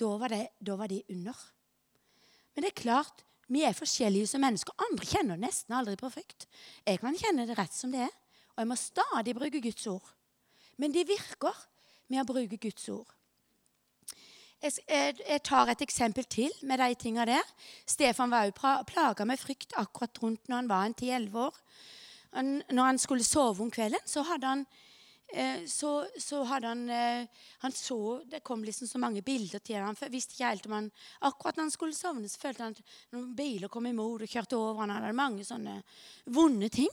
[0.00, 1.38] Da var, det, da var de under.
[2.54, 4.74] Men det er klart, vi er forskjellige som mennesker.
[4.88, 6.48] Andre kjenner nesten aldri på frykt.
[6.86, 8.14] Jeg kan kjenne det rett som det er.
[8.54, 10.06] Og jeg må stadig bruke Guds ord.
[10.78, 11.54] Men det virker
[12.10, 13.10] med å bruke Guds ord.
[14.64, 17.48] Jeg, jeg, tar et eksempel til med de tinga der.
[17.84, 18.54] Stefan var jo
[18.88, 21.58] plaga med frykt akkurat rundt når han var en 10-11 år.
[22.72, 24.64] Når han skulle sove om kvelden, så hadde han
[25.34, 29.76] eh, så, så, hadde han eh, Han så Det kom liksom så mange bilder til
[29.76, 29.92] ham.
[29.92, 32.96] Han visste ikke helt om han Akkurat når han skulle sovne, så følte han at
[33.12, 34.80] noen biler kom imot og kjørte over.
[34.80, 35.76] Han hadde mange sånne
[36.24, 36.90] vonde ting.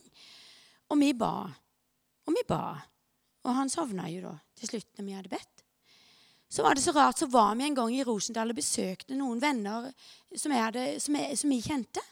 [0.91, 1.47] Og vi ba.
[2.27, 2.65] Og vi ba.
[3.47, 5.50] Og han sovna jo da til slutt når vi hadde bedt
[6.51, 9.39] så var det så rart, så var vi en gang i Rosendal og besøkte noen
[9.39, 9.87] venner
[10.35, 12.03] som jeg, hadde, som jeg, som jeg kjente.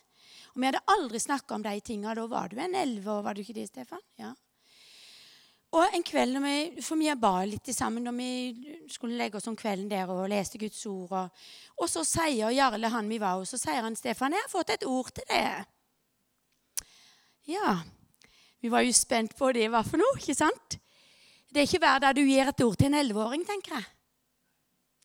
[0.54, 2.14] Og vi hadde aldri snakka om de tinga.
[2.16, 4.00] Da var du en elleve år, var du ikke det, Stefan?
[4.20, 4.32] Ja.
[5.76, 9.52] Og en kveld når vi, For vi ba litt sammen når vi skulle legge oss
[9.52, 11.12] om kvelden der og leste Guds ord.
[11.12, 11.46] Og,
[11.84, 14.74] og så sier Jarle, han vi var hos, så sier han Stefan, jeg har fått
[14.74, 15.68] et ord til deg.
[17.52, 17.76] Ja.
[18.64, 20.80] Vi var jo spent på det hva for noe, ikke sant?
[21.52, 23.88] Det er ikke hver dag du gir et ord til en elleveåring, tenker jeg.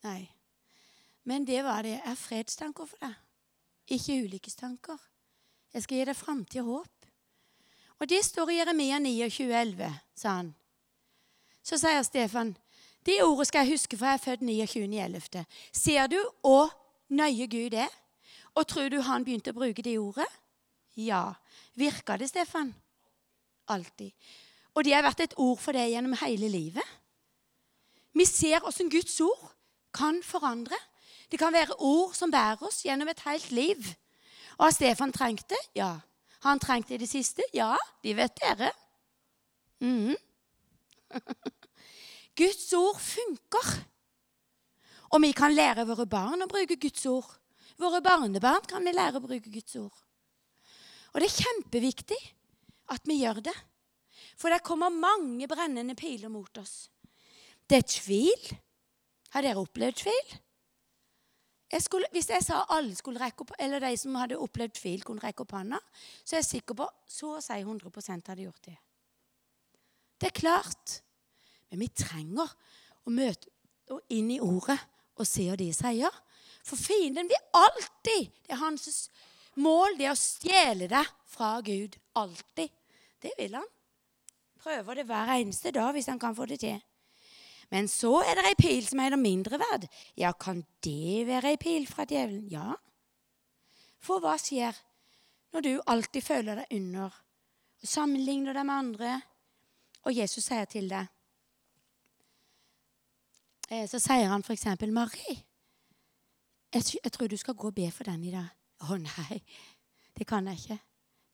[0.05, 0.27] Nei.
[1.23, 1.99] Men det var det.
[2.05, 3.15] Har fredstanker for deg.
[3.95, 4.99] Ikke ulykkestanker.
[5.73, 7.09] Jeg skal gi deg framtid og håp.
[7.99, 10.51] Og det står i Jeremia 29,11, sa han.
[11.65, 12.53] Så sier Stefan,
[13.05, 15.45] det ordet skal jeg huske, for jeg er født 29.11.
[15.71, 16.73] Ser du hvor
[17.09, 17.91] nøye Gud er?
[18.55, 20.27] Og tror du han begynte å bruke det ordet?
[20.99, 21.35] Ja.
[21.75, 22.73] Virka det, Stefan?
[23.67, 24.11] Alltid.
[24.75, 26.95] Og det har vært et ord for deg gjennom hele livet.
[28.15, 29.55] Vi ser åssen Guds ord
[29.95, 30.77] kan forandre.
[31.31, 33.87] Det kan være ord som bærer oss gjennom et helt liv.
[34.57, 35.61] Og har Stefan trengt det?
[35.75, 35.95] Ja.
[36.43, 37.43] Har han trengt det i det siste?
[37.53, 38.71] Ja, de vet dere.
[39.81, 40.15] Mm.
[42.39, 43.71] Guds ord funker.
[45.15, 47.29] Og vi kan lære våre barn å bruke Guds ord.
[47.79, 49.95] Våre barnebarn kan vi lære å bruke Guds ord.
[51.13, 52.19] Og det er kjempeviktig
[52.91, 53.55] at vi gjør det.
[54.35, 56.89] For det kommer mange brennende piler mot oss.
[57.65, 58.49] Det er tvil.
[59.35, 60.33] Har dere opplevd tvil?
[61.75, 65.01] Jeg skulle, hvis jeg sa alle skulle rekke opp, eller de som hadde opplevd tvil,
[65.03, 65.81] kunne rekke opp hånda,
[66.23, 68.77] så er jeg sikker på så å si 100% hadde gjort det.
[70.21, 70.99] Det er klart.
[71.67, 72.53] Men vi trenger
[73.03, 73.51] å møte
[74.15, 74.77] inn i ordet
[75.19, 76.21] og se hva de sier.
[76.65, 79.09] For fienden vil alltid Det er hans
[79.59, 81.99] mål det er å stjele det fra Gud.
[82.15, 82.71] Alltid.
[83.19, 83.67] Det vil han.
[84.63, 86.79] Prøver det hver eneste dag hvis han kan få det til.
[87.73, 89.87] Men så er det ei pil som heter mindreverd.
[90.17, 92.47] Ja, kan det være ei pil fra djevelen?
[92.51, 92.75] Ja.
[94.05, 94.77] For hva skjer
[95.55, 97.13] når du alltid føler deg under
[97.85, 99.11] og sammenligner deg med andre,
[100.05, 101.07] og Jesus sier til deg
[103.69, 105.37] eh, Så sier han f.eks.: 'Marie,
[106.73, 109.41] jeg, jeg tror du skal gå og be for den i dag.' 'Å nei,
[110.17, 110.79] det kan jeg ikke.'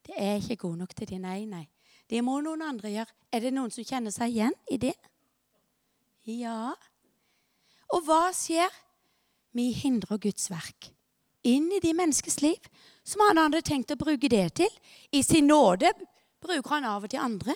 [0.05, 1.67] 'Det er ikke god nok til det.' Nei, nei.
[2.09, 3.13] Det må noen andre gjøre.
[3.31, 4.95] Er det noen som kjenner seg igjen i det?
[6.29, 6.73] Ja.
[7.91, 8.71] Og hva skjer?
[9.51, 10.91] Vi hindrer Guds verk
[11.47, 12.67] inn i de menneskers liv
[13.03, 14.69] som han hadde tenkt å bruke det til.
[15.11, 15.89] I sin nåde
[16.41, 17.55] bruker han av og til andre,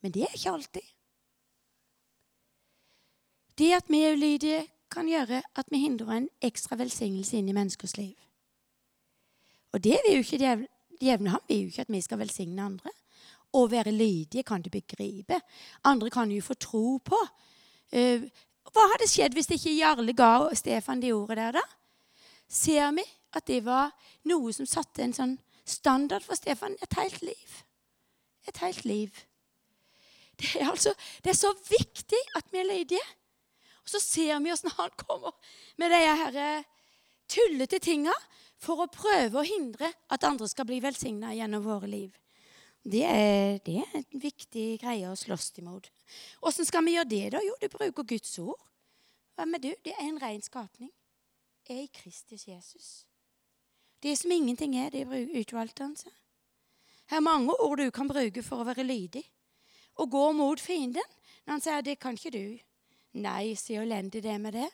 [0.00, 0.86] men det er ikke alltid.
[3.60, 7.54] Det at vi er ulydige, kan gjøre at vi hindrer en ekstra velsignelse inn i
[7.54, 8.16] menneskers liv.
[9.70, 10.40] Og det vil jo ikke
[10.98, 11.44] djevne ham.
[11.46, 12.90] vil jo ikke at vi skal velsigne andre.
[13.54, 15.38] Å være lydige kan du begripe.
[15.86, 17.20] Andre kan jo få tro på.
[17.90, 18.26] Uh,
[18.70, 21.64] hva hadde skjedd hvis ikke Jarle ga Stefan de ordene der, da?
[22.50, 23.90] Ser vi at det var
[24.30, 27.56] noe som satte en sånn standard for Stefan et helt liv?
[28.50, 29.24] Et helt liv.
[30.40, 33.06] Det er, altså, det er så viktig at vi er lydige.
[33.84, 35.34] Og så ser vi åssen han kommer
[35.80, 36.68] med de her eh,
[37.30, 38.14] tullete tinga
[38.60, 42.10] for å prøve å hindre at andre skal bli velsigna gjennom våre liv.
[42.82, 45.90] Det er, det er en viktig greie å slåss imot.
[46.40, 47.42] Åssen skal vi gjøre det, da?
[47.44, 48.56] Jo, du bruker Guds ord.
[49.36, 49.70] Hva med du?
[49.84, 50.90] Det er en ren skapning.
[51.68, 52.88] Er i Kristus Jesus.
[54.00, 55.04] Det som ingenting er, det
[55.36, 56.12] utvalgte han seg.
[57.12, 59.26] Her er mange ord du kan bruke for å være lydig.
[60.00, 61.16] Og gå mot fienden.
[61.44, 62.60] Når han sier 'det kan ikke du'.
[63.12, 64.70] Nei, sier elendig det med det.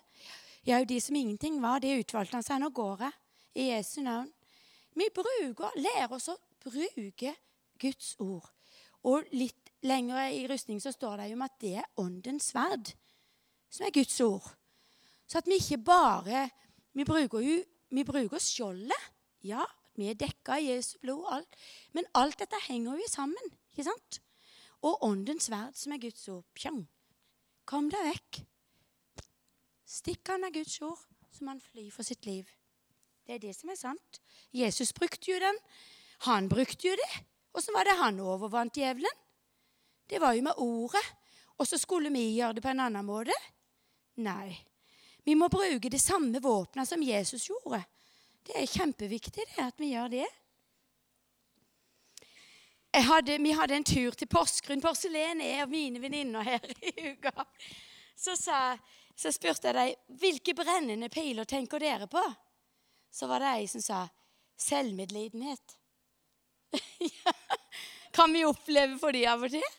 [0.67, 2.61] Ja, de som ingenting var, det utvalgte han seg.
[2.61, 3.13] Nå går jeg
[3.55, 4.33] i Jesu navn.
[4.95, 7.35] Vi bruker, lærer oss å bruke
[7.79, 8.47] Guds ord.
[9.07, 12.93] Og litt lenger i rustning så står det jo om at det er åndens sverd,
[13.71, 14.47] som er Guds ord.
[15.27, 16.49] Så at vi ikke bare
[16.97, 17.57] Vi bruker jo
[17.93, 19.11] vi bruker skjoldet.
[19.47, 19.63] Ja,
[19.95, 21.57] vi er dekka i Jesu blod, alt.
[21.93, 23.53] men alt dette henger jo sammen.
[23.73, 24.21] ikke sant?
[24.83, 26.45] Og åndens sverd, som er Guds ord.
[26.55, 26.87] Pjong.
[27.65, 28.41] Kom deg vekk.
[29.87, 30.99] Stikk han av Guds ord,
[31.31, 32.49] så han flyr for sitt liv.
[33.27, 34.21] Det er det som er sant.
[34.55, 35.59] Jesus brukte jo den.
[36.27, 37.25] Han brukte jo det.
[37.57, 39.23] Åssen var det han overvant djevelen?
[40.07, 41.05] Det var jo med ordet.
[41.57, 43.37] Og så skulle vi gjøre det på en annen måte?
[44.21, 44.53] Nei.
[45.25, 47.81] Vi må bruke det samme våpenet som Jesus gjorde.
[48.47, 50.27] Det er kjempeviktig det, at vi gjør det.
[52.97, 54.81] Hadde, vi hadde en tur til Porsgrunn.
[54.81, 57.33] Porselen er av mine venninner her i uka.
[58.17, 58.77] Så, sa,
[59.17, 62.23] så, spurte jeg dem hvilke brennende piler tenker dere på.
[63.13, 64.05] Så var det ei som sa
[64.57, 65.77] selvmedlidenhet.
[68.17, 69.73] kan vi oppleve for de av og til?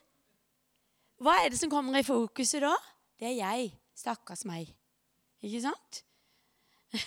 [1.25, 2.75] Hva er det som kommer i fokuset da?
[3.17, 3.71] Det er jeg.
[3.97, 4.69] Stakkars meg.
[5.41, 6.03] Ikke sant?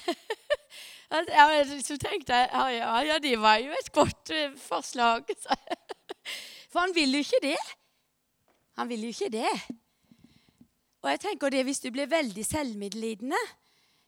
[1.10, 2.64] jeg liksom tenkte ja,
[3.06, 5.30] ja, det var jo et godt uh, forslag.
[6.70, 7.58] For han vil jo ikke det.
[8.78, 9.54] Han vil jo ikke det.
[11.02, 13.38] Og jeg tenker det, Hvis du blir veldig selvmedlidende,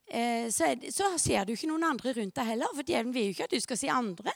[0.06, 2.74] eh, så, så, ser du ikke noen andre rundt deg heller.
[2.74, 4.34] For djevelen vil jo ikke at du skal si andre.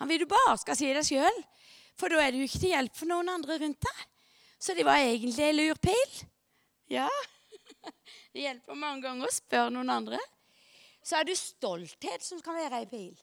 [0.00, 1.42] Han vil du bare skal si deg sjøl.
[1.96, 4.02] For da er du ikke til hjelp for noen andre rundt deg.
[4.60, 6.18] Så det var egentlig en lurpil.
[6.92, 7.08] Ja.
[8.32, 10.18] Det hjelper mange ganger å spørre noen andre.
[11.00, 13.14] Så er det stolthet som kan være ei pil.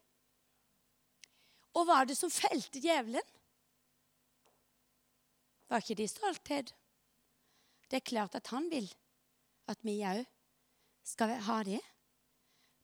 [1.77, 3.21] Og hva er det som felte djevelen?
[5.69, 6.73] Var ikke det stolthet?
[7.89, 8.89] Det er klart at han vil
[9.69, 10.23] at vi òg
[11.05, 11.81] skal ha det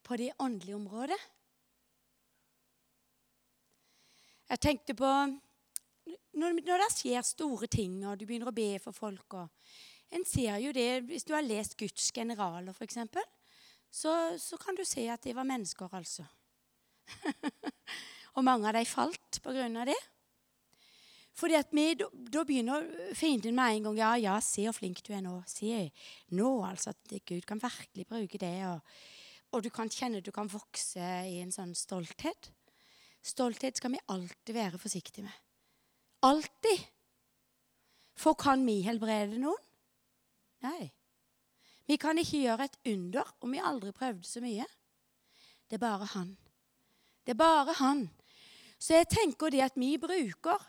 [0.05, 1.19] på det åndelige området.
[4.49, 5.09] Jeg tenkte på
[6.33, 9.49] når, når, det skjer store ting, og du begynner å be for folk og
[10.09, 12.97] En ser jo det Hvis du har lest Guds generaler, f.eks.,
[13.91, 16.25] så, så kan du se at det var mennesker, altså.
[18.35, 19.97] og mange av dem falt på grunn av det.
[21.39, 25.13] Fordi at vi, Da begynner fienden med en gang Ja, ja, se hvor flink du
[25.13, 25.39] er nå.
[25.47, 25.89] Se
[26.35, 26.93] nå, altså.
[26.93, 28.55] At Gud kan virkelig bruke det.
[28.67, 28.79] Og,
[29.51, 32.51] og du kan kjenne du kan vokse i en sånn stolthet.
[33.25, 35.48] Stolthet skal vi alltid være forsiktige med.
[36.21, 36.85] Alltid.
[38.19, 39.67] For kan vi helbrede noen?
[40.65, 40.89] Nei.
[41.87, 44.65] Vi kan ikke gjøre et under om vi aldri prøvde så mye.
[45.69, 46.35] Det er bare han.
[47.25, 48.09] Det er bare han.
[48.79, 50.59] Så jeg tenker det at vi bruker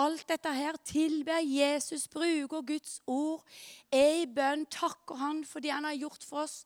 [0.00, 3.42] alt dette her, tilber Jesus, bruker Guds ord,
[3.92, 6.64] er i bønn, takker Han for det Han har gjort for oss,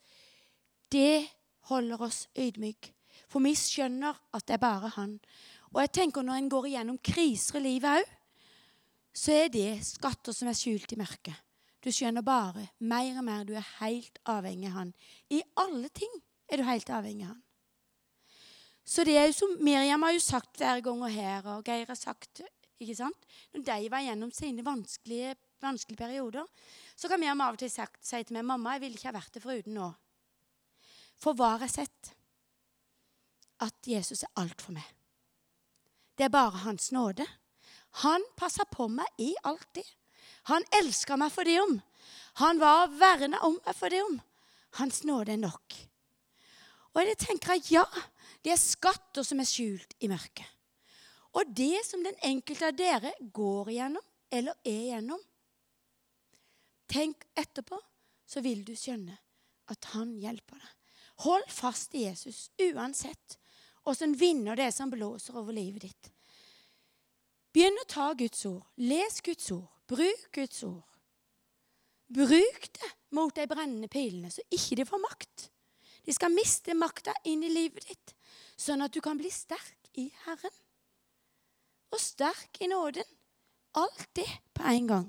[0.92, 1.26] det
[1.70, 2.92] holder oss ydmyke.
[3.28, 5.18] For vi skjønner at det er bare Han.
[5.72, 8.12] Og jeg tenker når en går igjennom kriser i livet òg,
[9.14, 11.36] så er det skatter som er skjult i mørket.
[11.84, 14.92] Du skjønner bare mer og mer du er helt avhengig av Han.
[15.30, 16.12] I alle ting
[16.48, 17.42] er du helt avhengig av Han.
[18.84, 21.88] Så det er jo som Miriam har jo sagt hver gang og her, og Geir
[21.88, 22.42] har sagt
[22.82, 23.28] ikke sant?
[23.54, 26.48] Når de var gjennom sine vanskelige, vanskelige perioder,
[26.96, 29.16] så kan Miriam av og til sagt, si til meg mamma, jeg ville ikke ha
[29.16, 29.88] vært det foruten nå.
[31.20, 32.12] For hva har jeg sett?
[33.64, 34.84] At Jesus er alt for meg.
[36.18, 37.26] Det er bare Hans nåde.
[38.02, 39.86] Han passer på meg i alt det.
[40.50, 41.76] Han elsker meg for det om.
[42.42, 44.16] Han var verna om meg for det om.
[44.80, 45.76] Hans nåde er nok.
[46.94, 47.84] Og jeg tenker at ja,
[48.42, 50.46] det er skatter som er skjult i mørket.
[51.34, 54.04] Og det som den enkelte av dere går igjennom
[54.34, 55.22] eller er igjennom
[56.94, 57.78] Tenk etterpå,
[58.28, 59.14] så vil du skjønne
[59.72, 60.72] at han hjelper deg.
[61.24, 63.38] Hold fast i Jesus uansett
[63.88, 66.10] åssen vinder det som blåser over livet ditt.
[67.54, 68.64] Begynn å ta Guds ord.
[68.82, 69.68] Les Guds ord.
[69.86, 70.82] Bruk Guds ord.
[72.14, 75.48] Bruk det mot de brennende pilene, så ikke de får makt.
[76.04, 78.14] De skal miste makta inn i livet ditt,
[78.60, 80.56] sånn at du kan bli sterk i Herren
[81.94, 83.06] og sterk i nåden.
[84.14, 85.06] Det på en gang.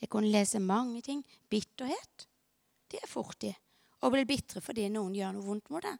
[0.00, 1.22] Jeg kunne lese mange ting.
[1.48, 2.26] Bitterhet,
[2.92, 3.54] det er fort det.
[4.04, 5.96] Å bli bitre fordi noen gjør noe vondt mot deg.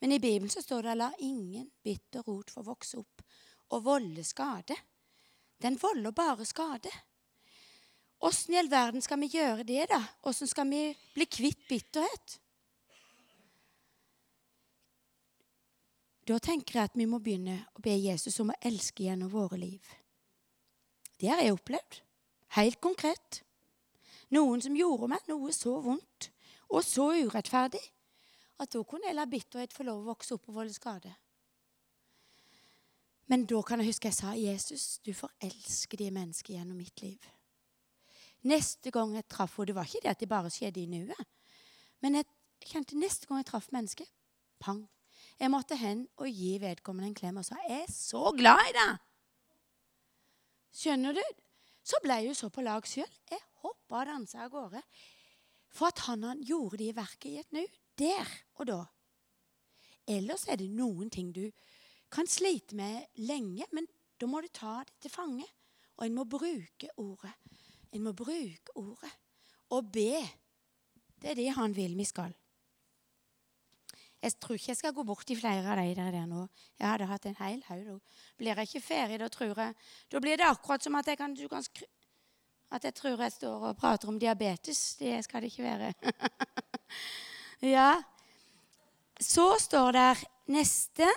[0.00, 3.22] Men i Bibelen så står det 'la ingen bitter rot få vokse opp
[3.70, 4.78] og volde skade'.
[5.62, 6.90] Den volder bare skade.
[8.20, 10.00] Åssen i all verden skal vi gjøre det, da?
[10.28, 12.40] Åssen skal vi bli kvitt bitterhet?
[16.28, 19.56] Da tenker jeg at vi må begynne å be Jesus om å elske gjennom våre
[19.56, 19.80] liv.
[21.20, 22.02] Det har jeg opplevd.
[22.56, 23.40] Helt konkret.
[24.30, 26.30] Noen som gjorde meg noe så vondt
[26.70, 27.82] og så urettferdig
[28.60, 31.12] at da kunne jeg la bitterhet få lov å vokse opp og volde skade.
[33.30, 37.02] Men da kan jeg huske jeg sa, 'Jesus, du får elske de menneskene gjennom mitt
[37.02, 37.28] liv'.
[38.42, 41.26] Neste gang jeg traff henne Det var ikke det at det bare skjedde i nuet.
[42.00, 42.24] Men jeg
[42.66, 44.08] kjente neste gang jeg traff mennesket
[44.60, 44.88] pang,
[45.40, 48.72] jeg måtte hen og gi vedkommende en klem og sa 'Jeg er så glad i
[48.72, 48.98] deg'.
[50.72, 51.22] Skjønner du?
[51.82, 53.10] Så ble jeg jo så på lag sjøl.
[53.30, 54.82] Jeg hoppa og dansa av gårde.
[55.68, 57.66] For at han, han gjorde det i verket i et nu.
[57.98, 58.84] Der og da.
[60.06, 61.50] Ellers er det noen ting du
[62.10, 63.86] kan slite med lenge, men
[64.20, 65.46] da må du ta det til fange.
[66.00, 67.32] Og en må bruke ordet.
[67.92, 69.10] En må bruke ordet.
[69.70, 70.20] Og be.
[71.20, 72.32] Det er det han vil vi skal.
[74.20, 76.44] Jeg tror ikke jeg skal gå bort til flere av de der, der nå.
[76.78, 77.86] Jeg hadde hatt en hel haug.
[77.88, 79.20] Da blir jeg ikke ferdig.
[79.20, 79.74] Da tror jeg
[80.12, 81.64] Da blir det akkurat som at jeg kan, kan
[82.70, 84.96] At jeg tror jeg står og prater om diabetes.
[84.96, 85.94] Det skal det ikke være.
[87.76, 88.02] ja.
[89.20, 91.08] Så står der neste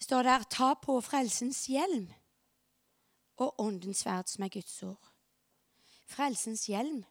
[0.00, 2.14] står der 'ta på frelsens hjelm'
[3.36, 5.12] og åndens sverd, som er Guds ord.
[6.06, 7.04] Frelsens hjelm.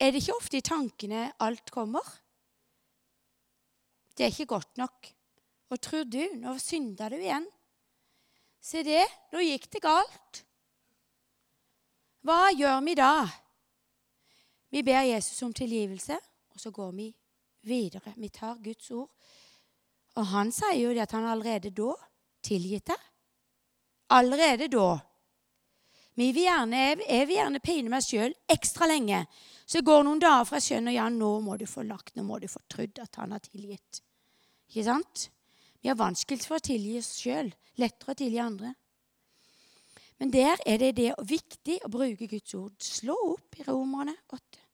[0.00, 2.20] Er det ikke ofte i tankene alt kommer?
[4.20, 5.06] det er ikke godt nok.
[5.72, 7.46] Og tror du, nå synda du igjen.
[8.60, 10.42] Se det, nå gikk det galt.
[12.28, 13.14] Hva gjør vi da?
[14.70, 16.18] Vi ber Jesus om tilgivelse,
[16.52, 17.06] og så går vi
[17.64, 18.12] videre.
[18.20, 19.08] Vi tar Guds ord.
[20.20, 21.94] Og han sier jo det at han allerede da
[22.44, 23.06] tilgitt deg.
[24.16, 24.88] Allerede da.
[26.18, 29.22] Vi vil gjerne, jeg vil gjerne pine meg sjøl ekstra lenge.
[29.64, 32.40] Så går noen dager fra jeg skjønner ja, nå må du få lagt, nå må
[32.42, 34.02] du få trodd at han har tilgitt.
[34.68, 35.28] Ikke sant?
[35.80, 37.48] Vi har vanskelig for å tilgi oss sjøl.
[37.80, 38.74] Lettere å tilgi andre.
[40.20, 42.74] Men der er det, det viktig å bruke Guds ord.
[42.84, 44.64] Slå opp i Romerne 8.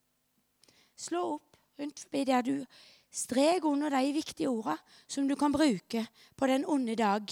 [0.99, 2.55] Slå opp rundt forbi der du
[3.15, 6.03] strek under de viktige ordene som du kan bruke
[6.37, 7.31] på den onde dag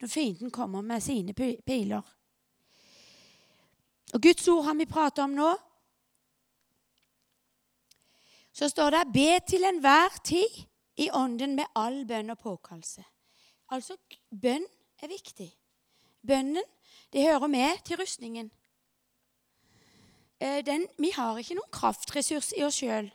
[0.00, 2.02] når fienden kommer med sine piler.
[4.14, 5.50] Og Guds ord har vi pratet om nå.
[8.52, 10.64] Så står det 'be til enhver tid
[10.96, 13.04] i ånden med all bønn og påkallelse'.
[13.68, 13.96] Altså,
[14.30, 14.64] bønn
[15.02, 15.52] er viktig.
[16.26, 16.64] Bønnen
[17.12, 18.50] det hører med til rustningen.
[20.40, 23.10] Eh, den, vi har ikke noen kraftressurs i oss sjøl.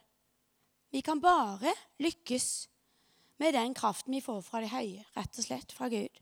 [0.91, 2.67] Vi kan bare lykkes
[3.37, 6.21] med den kraften vi får fra det høye, rett og slett fra Gud.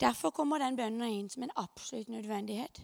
[0.00, 2.80] Derfor kommer den bønnen inn som en absolutt nødvendighet.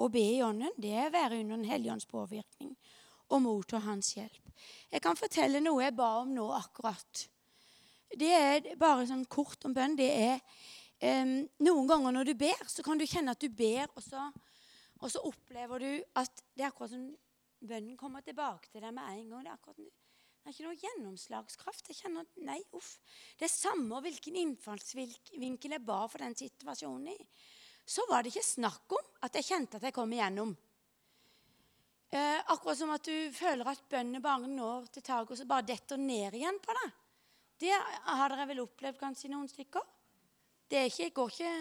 [0.00, 2.74] Å be i ånden det er å være under Den hellige ånds påvirkning
[3.30, 4.50] og motta Hans hjelp.
[4.90, 7.26] Jeg kan fortelle noe jeg ba om nå akkurat.
[8.10, 9.94] Det er bare sånn kort om bønn.
[9.98, 10.40] Det er
[11.22, 14.26] um, Noen ganger når du ber, så kan du kjenne at du ber, og så,
[14.98, 17.06] og så opplever du at det er akkurat som
[17.60, 19.46] bønnen kommer tilbake til deg med en gang.
[19.46, 19.78] Det er akkurat
[20.50, 21.90] er ikke noe gjennomslagskraft.
[21.90, 22.96] Jeg kjenner Nei, uff.
[23.38, 27.18] Det er samme hvilken innfallsvinkel jeg ba for den situasjonen i.
[27.86, 30.52] Så var det ikke snakk om at jeg kjente at jeg kom igjennom.
[32.10, 35.68] Eh, akkurat som at du føler at bønnen bare når til taket, og så bare
[35.68, 36.96] detter ned igjen på deg.
[37.60, 39.84] Det har dere vel opplevd kanskje noen stykker?
[40.70, 41.54] Det er ikke, går ikke,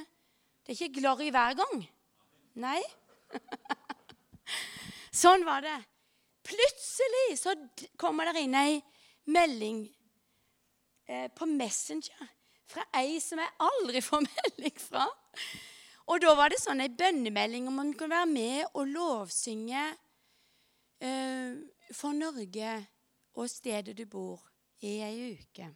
[0.65, 1.85] det er ikke glory hver gang.
[2.65, 2.79] Nei.
[5.21, 5.77] sånn var det.
[6.45, 7.55] Plutselig så
[7.99, 8.79] kommer det inn ei
[9.29, 9.81] melding
[11.07, 12.29] eh, på Messenger
[12.69, 15.07] fra ei som jeg aldri får melding fra.
[16.09, 19.83] Og da var det sånn ei bønnemelding om man kunne være med og lovsynge
[21.03, 21.59] eh,
[21.93, 22.77] for Norge
[23.39, 24.41] og stedet du bor
[24.85, 25.69] i ei uke.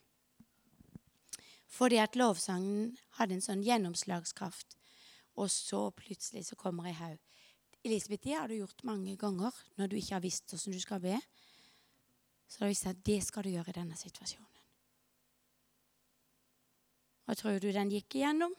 [1.74, 4.76] Fordi at lovsangen hadde en sånn gjennomslagskraft.
[5.41, 7.22] Og så plutselig så kommer ei haug.
[7.84, 11.02] Elisabeth, det har du gjort mange ganger når du ikke har visst hvordan du skal
[11.04, 11.18] be.
[12.48, 14.50] Så da visste jeg at det skal du gjøre i denne situasjonen.
[17.28, 18.54] Og tror du den gikk igjennom?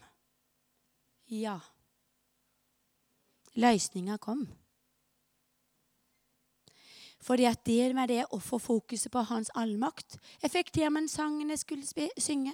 [1.29, 1.59] Ja.
[3.55, 4.45] Løsninga kom.
[7.21, 11.63] Fordi at det med det å få fokuset på hans allmakt effekterer med sangen jeg
[11.63, 12.53] skulle synge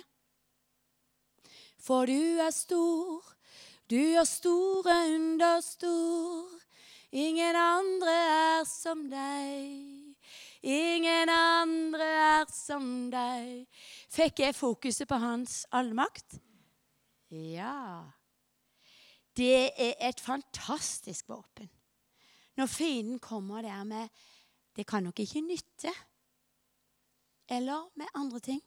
[1.82, 3.26] for du er stor,
[3.90, 6.61] du er store under stor.
[7.12, 10.16] Ingen andre er som deg.
[10.64, 13.66] Ingen andre er som deg.
[14.08, 16.38] Fikk jeg fokuset på hans allmakt?
[17.28, 18.08] Ja.
[19.36, 21.68] Det er et fantastisk våpen.
[22.56, 24.10] Når fienden kommer der med
[24.76, 25.94] 'Det kan nok ikke nytte',
[27.50, 28.62] eller med andre ting.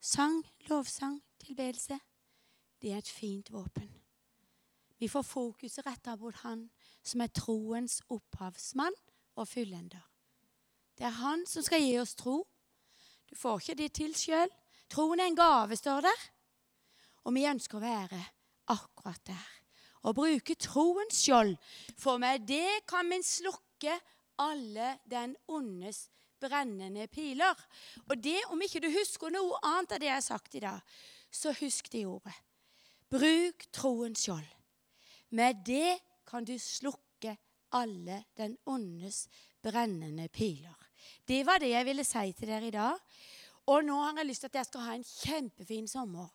[0.00, 1.98] Sang, lovsang, tilbedelse,
[2.82, 3.90] det er et fint våpen.
[4.98, 6.70] Vi får fokuset retta mot Han
[7.06, 8.94] som er troens opphavsmann
[9.36, 10.02] og fullender.
[10.98, 12.40] Det er Han som skal gi oss tro.
[13.28, 14.50] Du får ikke det til sjøl.
[14.90, 16.24] Troen er en gave, står der.
[17.26, 18.22] Og vi ønsker å være
[18.72, 19.46] akkurat der.
[20.06, 21.56] Og bruke troens skjold,
[21.98, 23.96] for med det kan vi slukke
[24.38, 26.06] alle den ondes
[26.40, 27.56] brennende piler.
[28.06, 30.98] Og det, om ikke du husker noe annet av det jeg har sagt i dag,
[31.32, 32.34] så husk det ordet.
[33.10, 34.46] Bruk troens skjold.
[35.34, 37.36] Med det kan du slukke
[37.76, 39.26] alle den ondes
[39.62, 40.76] brennende piler.
[41.26, 42.98] Det var det jeg ville si til dere i dag.
[43.66, 46.28] Og nå har jeg lyst til at jeg skal ha en kjempefin sommer.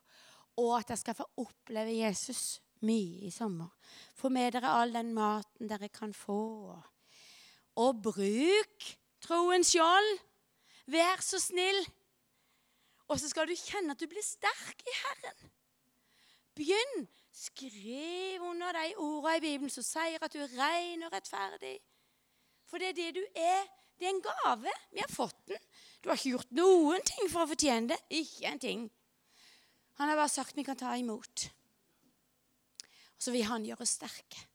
[0.59, 3.71] Og at jeg skal få oppleve Jesus mye i sommer.
[4.17, 6.75] Få med dere all den maten dere kan få.
[7.79, 8.91] Og bruk
[9.23, 10.11] troens skjold.
[10.91, 11.79] Vær så snill.
[13.07, 15.51] Og så skal du kjenne at du blir sterk i Herren.
[16.55, 17.07] Begynn.
[17.41, 21.79] Skriv under de ordene i Bibelen som sier at du er ren og rettferdig.
[22.69, 23.63] For det er det du er.
[23.97, 24.73] Det er en gave.
[24.93, 25.63] Vi har fått den.
[26.01, 27.97] Du har ikke gjort noen ting for å fortjene det.
[28.21, 28.85] Ikke en ting.
[29.97, 31.47] Han har bare sagt vi kan ta imot.
[33.17, 34.45] Og så vil han gjøre oss sterke.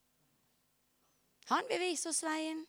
[1.51, 2.65] Han vil vise oss veien.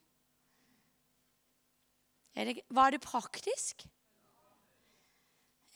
[2.38, 3.86] Det, var det praktisk?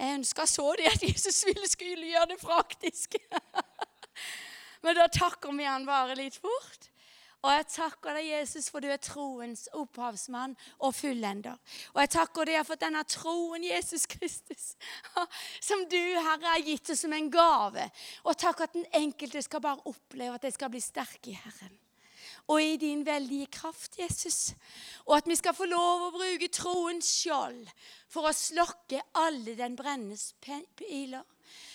[0.02, 3.18] Jeg ønska så det at Jesus ville skulle gjøre det praktisk.
[4.82, 6.92] Men da takker vi han bare litt fort.
[7.42, 10.54] Og jeg takker deg, Jesus, for du er troens opphavsmann
[10.86, 11.58] og fullender.
[11.96, 14.76] Og jeg takker deg for denne troen, Jesus Kristus,
[15.70, 17.88] som du, Herre, har gitt oss som en gave.
[18.30, 21.74] Og takk at den enkelte skal bare oppleve at de skal bli sterke i Herren.
[22.54, 24.54] Og i din veldige kraft, Jesus.
[25.08, 27.66] Og at vi skal få lov å bruke troens skjold
[28.12, 31.26] for å slokke alle den brennende piler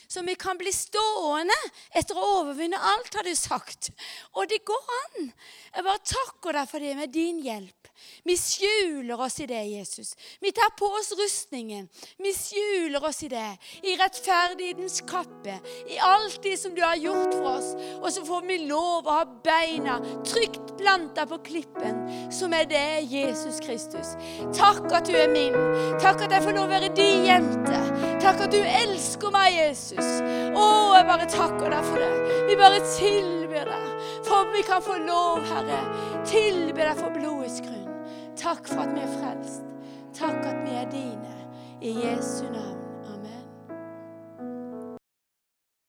[0.08, 1.56] så vi kan bli stående
[1.94, 3.90] etter å overvinne alt, har du sagt.
[4.36, 5.32] Og det går an.
[5.74, 7.86] Jeg bare takker deg for det med din hjelp.
[8.22, 10.16] Vi skjuler oss i det, Jesus.
[10.40, 11.88] Vi tar på oss rustningen.
[12.18, 13.56] Vi skjuler oss i det.
[13.82, 15.58] I rettferdighetens kappe.
[15.88, 17.72] I alt det som du har gjort for oss.
[18.02, 22.02] Og så får vi lov å ha beina trygt planta på klippen,
[22.32, 24.14] som er det Jesus Kristus.
[24.56, 25.56] Takk at du er min.
[26.02, 27.80] Takk at jeg får lov å være din jente.
[28.20, 29.95] Takk at du elsker meg, Jesus.
[29.96, 30.22] Jesus.
[30.56, 30.66] Å,
[30.96, 32.38] jeg bare takker deg for det.
[32.48, 33.90] Vi bare tilber deg.
[34.26, 35.82] For vi kan få lov, Herre,
[36.28, 37.92] tilbe deg for blodets grunn.
[38.36, 39.62] Takk for at vi er frelst.
[40.16, 41.36] Takk at vi er dine.
[41.80, 42.75] I Jesu navn.